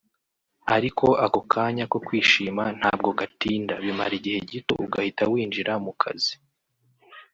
ariko 0.75 1.07
ako 1.25 1.39
kanya 1.51 1.85
ko 1.91 1.97
kwishima 2.05 2.63
ntabwo 2.79 3.09
gatinda 3.19 3.73
bimara 3.83 4.13
igihe 4.19 4.39
gito 4.49 4.73
ugahita 4.85 5.23
winjira 5.31 5.73
mu 5.85 5.93
kazi 6.01 6.33